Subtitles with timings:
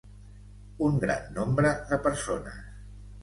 [0.85, 2.59] Un gran nombre de persones.